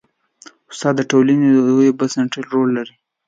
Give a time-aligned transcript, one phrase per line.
[0.71, 2.93] استاد د ټولنې د ودې بنسټیز رول لري.